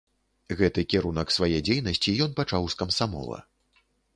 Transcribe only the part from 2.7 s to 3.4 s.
з камсамола.